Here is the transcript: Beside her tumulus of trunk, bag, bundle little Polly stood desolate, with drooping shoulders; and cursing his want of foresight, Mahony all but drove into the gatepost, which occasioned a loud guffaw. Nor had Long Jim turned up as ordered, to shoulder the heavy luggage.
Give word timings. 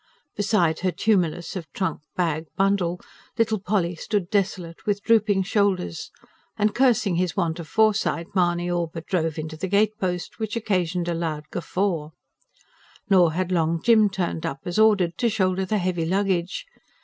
Beside 0.35 0.79
her 0.79 0.89
tumulus 0.91 1.55
of 1.55 1.71
trunk, 1.73 2.01
bag, 2.15 2.47
bundle 2.57 2.99
little 3.37 3.59
Polly 3.59 3.93
stood 3.93 4.31
desolate, 4.31 4.83
with 4.87 5.03
drooping 5.03 5.43
shoulders; 5.43 6.09
and 6.57 6.73
cursing 6.73 7.17
his 7.17 7.37
want 7.37 7.59
of 7.59 7.67
foresight, 7.67 8.25
Mahony 8.33 8.67
all 8.71 8.87
but 8.91 9.05
drove 9.05 9.37
into 9.37 9.55
the 9.55 9.67
gatepost, 9.67 10.39
which 10.39 10.55
occasioned 10.55 11.07
a 11.07 11.13
loud 11.13 11.43
guffaw. 11.51 12.09
Nor 13.11 13.33
had 13.33 13.51
Long 13.51 13.79
Jim 13.79 14.09
turned 14.09 14.43
up 14.43 14.61
as 14.65 14.79
ordered, 14.79 15.19
to 15.19 15.29
shoulder 15.29 15.65
the 15.65 15.77
heavy 15.77 16.05
luggage. 16.07 16.65